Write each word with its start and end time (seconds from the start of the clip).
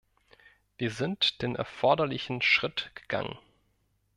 Wir 0.79 0.89
sind 0.89 1.43
den 1.43 1.55
erforderlichen 1.55 2.41
Schritt 2.41 2.89
gegangen. 2.95 3.37